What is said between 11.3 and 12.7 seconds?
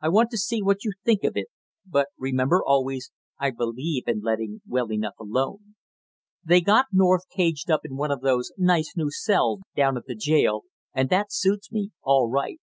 suits me all right!